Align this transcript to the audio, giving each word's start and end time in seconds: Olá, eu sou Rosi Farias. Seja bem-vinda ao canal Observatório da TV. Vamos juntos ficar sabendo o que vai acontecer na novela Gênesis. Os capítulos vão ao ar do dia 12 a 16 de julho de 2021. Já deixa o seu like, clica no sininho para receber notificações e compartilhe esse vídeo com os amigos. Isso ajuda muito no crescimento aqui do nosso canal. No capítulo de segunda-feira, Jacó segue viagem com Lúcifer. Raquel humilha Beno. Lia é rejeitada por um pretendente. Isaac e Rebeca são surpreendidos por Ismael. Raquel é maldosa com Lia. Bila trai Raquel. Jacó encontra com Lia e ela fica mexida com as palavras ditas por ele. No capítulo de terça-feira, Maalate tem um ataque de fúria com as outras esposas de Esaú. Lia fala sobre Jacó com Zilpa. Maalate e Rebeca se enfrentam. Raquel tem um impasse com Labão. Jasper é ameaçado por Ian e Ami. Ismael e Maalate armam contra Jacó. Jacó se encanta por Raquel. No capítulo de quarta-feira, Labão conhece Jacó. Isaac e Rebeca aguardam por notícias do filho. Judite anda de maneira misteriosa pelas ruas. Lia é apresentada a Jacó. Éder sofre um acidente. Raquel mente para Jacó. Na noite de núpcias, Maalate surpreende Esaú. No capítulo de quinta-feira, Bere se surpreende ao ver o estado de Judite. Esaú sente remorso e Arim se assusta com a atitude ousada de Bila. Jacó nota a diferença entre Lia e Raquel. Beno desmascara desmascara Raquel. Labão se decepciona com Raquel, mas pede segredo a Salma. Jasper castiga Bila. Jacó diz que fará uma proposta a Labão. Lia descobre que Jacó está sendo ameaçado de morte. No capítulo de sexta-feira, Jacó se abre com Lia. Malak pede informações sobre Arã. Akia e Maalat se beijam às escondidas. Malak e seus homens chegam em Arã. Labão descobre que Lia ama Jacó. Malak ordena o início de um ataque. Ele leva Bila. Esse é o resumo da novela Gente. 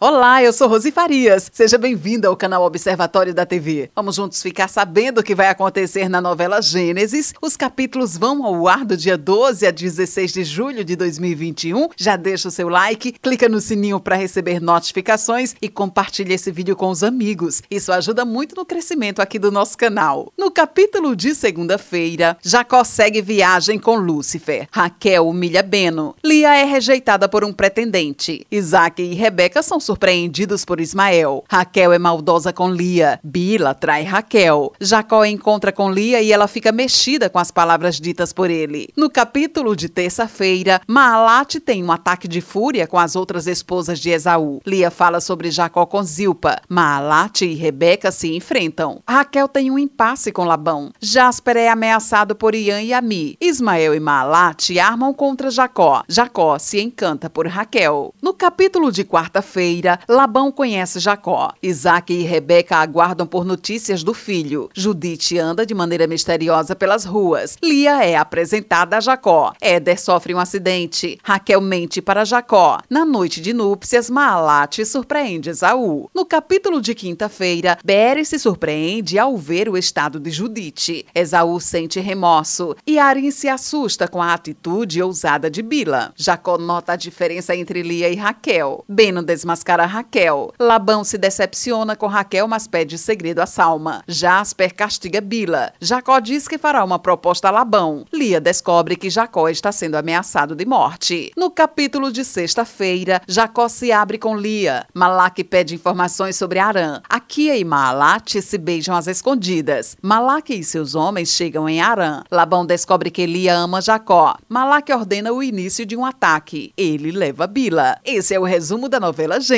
Olá, 0.00 0.40
eu 0.40 0.52
sou 0.52 0.68
Rosi 0.68 0.92
Farias. 0.92 1.50
Seja 1.52 1.76
bem-vinda 1.76 2.28
ao 2.28 2.36
canal 2.36 2.62
Observatório 2.62 3.34
da 3.34 3.44
TV. 3.44 3.90
Vamos 3.96 4.14
juntos 4.14 4.40
ficar 4.40 4.68
sabendo 4.68 5.18
o 5.18 5.24
que 5.24 5.34
vai 5.34 5.48
acontecer 5.48 6.08
na 6.08 6.20
novela 6.20 6.62
Gênesis. 6.62 7.34
Os 7.42 7.56
capítulos 7.56 8.16
vão 8.16 8.46
ao 8.46 8.68
ar 8.68 8.84
do 8.84 8.96
dia 8.96 9.18
12 9.18 9.66
a 9.66 9.72
16 9.72 10.32
de 10.32 10.44
julho 10.44 10.84
de 10.84 10.94
2021. 10.94 11.88
Já 11.96 12.14
deixa 12.14 12.46
o 12.46 12.50
seu 12.52 12.68
like, 12.68 13.10
clica 13.20 13.48
no 13.48 13.60
sininho 13.60 13.98
para 13.98 14.14
receber 14.14 14.60
notificações 14.60 15.56
e 15.60 15.68
compartilhe 15.68 16.32
esse 16.32 16.52
vídeo 16.52 16.76
com 16.76 16.90
os 16.90 17.02
amigos. 17.02 17.60
Isso 17.68 17.90
ajuda 17.90 18.24
muito 18.24 18.54
no 18.54 18.64
crescimento 18.64 19.20
aqui 19.20 19.36
do 19.36 19.50
nosso 19.50 19.76
canal. 19.76 20.32
No 20.38 20.48
capítulo 20.48 21.16
de 21.16 21.34
segunda-feira, 21.34 22.38
Jacó 22.40 22.84
segue 22.84 23.20
viagem 23.20 23.80
com 23.80 23.96
Lúcifer. 23.96 24.68
Raquel 24.70 25.28
humilha 25.28 25.64
Beno. 25.64 26.14
Lia 26.24 26.54
é 26.54 26.62
rejeitada 26.62 27.28
por 27.28 27.42
um 27.42 27.52
pretendente. 27.52 28.46
Isaac 28.48 29.02
e 29.02 29.14
Rebeca 29.14 29.60
são 29.60 29.80
surpreendidos 29.88 30.66
por 30.66 30.82
Ismael. 30.82 31.42
Raquel 31.48 31.94
é 31.94 31.98
maldosa 31.98 32.52
com 32.52 32.70
Lia. 32.70 33.18
Bila 33.24 33.72
trai 33.72 34.02
Raquel. 34.02 34.74
Jacó 34.78 35.24
encontra 35.24 35.72
com 35.72 35.90
Lia 35.90 36.20
e 36.20 36.30
ela 36.30 36.46
fica 36.46 36.70
mexida 36.70 37.30
com 37.30 37.38
as 37.38 37.50
palavras 37.50 37.96
ditas 37.96 38.30
por 38.30 38.50
ele. 38.50 38.90
No 38.94 39.08
capítulo 39.08 39.74
de 39.74 39.88
terça-feira, 39.88 40.82
Maalate 40.86 41.58
tem 41.58 41.82
um 41.82 41.90
ataque 41.90 42.28
de 42.28 42.42
fúria 42.42 42.86
com 42.86 42.98
as 42.98 43.16
outras 43.16 43.46
esposas 43.46 43.98
de 43.98 44.10
Esaú. 44.10 44.60
Lia 44.66 44.90
fala 44.90 45.22
sobre 45.22 45.50
Jacó 45.50 45.86
com 45.86 46.02
Zilpa. 46.02 46.60
Maalate 46.68 47.46
e 47.46 47.54
Rebeca 47.54 48.12
se 48.12 48.36
enfrentam. 48.36 49.00
Raquel 49.08 49.48
tem 49.48 49.70
um 49.70 49.78
impasse 49.78 50.30
com 50.30 50.44
Labão. 50.44 50.90
Jasper 51.00 51.56
é 51.56 51.70
ameaçado 51.70 52.36
por 52.36 52.54
Ian 52.54 52.82
e 52.82 52.92
Ami. 52.92 53.38
Ismael 53.40 53.94
e 53.94 54.00
Maalate 54.00 54.78
armam 54.78 55.14
contra 55.14 55.50
Jacó. 55.50 56.02
Jacó 56.06 56.58
se 56.58 56.78
encanta 56.78 57.30
por 57.30 57.46
Raquel. 57.46 58.12
No 58.20 58.34
capítulo 58.34 58.92
de 58.92 59.02
quarta-feira, 59.02 59.77
Labão 60.08 60.50
conhece 60.50 60.98
Jacó. 60.98 61.52
Isaac 61.62 62.12
e 62.12 62.22
Rebeca 62.22 62.76
aguardam 62.76 63.26
por 63.26 63.44
notícias 63.44 64.02
do 64.02 64.12
filho. 64.12 64.68
Judite 64.74 65.38
anda 65.38 65.64
de 65.64 65.74
maneira 65.74 66.06
misteriosa 66.06 66.74
pelas 66.74 67.04
ruas. 67.04 67.56
Lia 67.62 68.04
é 68.04 68.16
apresentada 68.16 68.96
a 68.96 69.00
Jacó. 69.00 69.52
Éder 69.60 70.00
sofre 70.00 70.34
um 70.34 70.38
acidente. 70.38 71.18
Raquel 71.22 71.60
mente 71.60 72.02
para 72.02 72.24
Jacó. 72.24 72.80
Na 72.88 73.04
noite 73.04 73.40
de 73.40 73.52
núpcias, 73.52 74.10
Maalate 74.10 74.84
surpreende 74.84 75.50
Esaú. 75.50 76.10
No 76.14 76.24
capítulo 76.26 76.80
de 76.80 76.94
quinta-feira, 76.94 77.78
Bere 77.84 78.24
se 78.24 78.38
surpreende 78.38 79.18
ao 79.18 79.36
ver 79.36 79.68
o 79.68 79.76
estado 79.76 80.18
de 80.18 80.30
Judite. 80.30 81.06
Esaú 81.14 81.60
sente 81.60 82.00
remorso 82.00 82.74
e 82.86 82.98
Arim 82.98 83.30
se 83.30 83.48
assusta 83.48 84.08
com 84.08 84.22
a 84.22 84.34
atitude 84.34 85.02
ousada 85.02 85.50
de 85.50 85.62
Bila. 85.62 86.12
Jacó 86.16 86.58
nota 86.58 86.92
a 86.92 86.96
diferença 86.96 87.54
entre 87.54 87.82
Lia 87.82 88.08
e 88.08 88.16
Raquel. 88.16 88.84
Beno 88.88 89.22
desmascara 89.22 89.67
desmascara 89.68 89.86
Raquel. 89.86 90.52
Labão 90.58 91.04
se 91.04 91.18
decepciona 91.18 91.94
com 91.94 92.06
Raquel, 92.06 92.48
mas 92.48 92.66
pede 92.66 92.96
segredo 92.96 93.40
a 93.40 93.46
Salma. 93.46 94.02
Jasper 94.08 94.74
castiga 94.74 95.20
Bila. 95.20 95.72
Jacó 95.80 96.18
diz 96.20 96.48
que 96.48 96.56
fará 96.56 96.82
uma 96.82 96.98
proposta 96.98 97.48
a 97.48 97.50
Labão. 97.50 98.04
Lia 98.12 98.40
descobre 98.40 98.96
que 98.96 99.10
Jacó 99.10 99.48
está 99.48 99.70
sendo 99.70 99.96
ameaçado 99.96 100.54
de 100.54 100.64
morte. 100.64 101.30
No 101.36 101.50
capítulo 101.50 102.10
de 102.10 102.24
sexta-feira, 102.24 103.20
Jacó 103.28 103.68
se 103.68 103.92
abre 103.92 104.16
com 104.16 104.36
Lia. 104.36 104.86
Malak 104.94 105.44
pede 105.44 105.74
informações 105.74 106.36
sobre 106.36 106.58
Arã. 106.58 107.02
Akia 107.08 107.56
e 107.56 107.64
Maalat 107.64 108.40
se 108.40 108.56
beijam 108.56 108.96
às 108.96 109.06
escondidas. 109.06 109.96
Malak 110.00 110.54
e 110.54 110.64
seus 110.64 110.94
homens 110.94 111.30
chegam 111.30 111.68
em 111.68 111.80
Arã. 111.80 112.22
Labão 112.30 112.64
descobre 112.64 113.10
que 113.10 113.26
Lia 113.26 113.54
ama 113.54 113.82
Jacó. 113.82 114.36
Malak 114.48 114.92
ordena 114.92 115.32
o 115.32 115.42
início 115.42 115.84
de 115.84 115.96
um 115.96 116.04
ataque. 116.04 116.72
Ele 116.76 117.10
leva 117.10 117.46
Bila. 117.46 117.98
Esse 118.04 118.34
é 118.34 118.40
o 118.40 118.44
resumo 118.44 118.88
da 118.88 118.98
novela 118.98 119.38
Gente. 119.40 119.57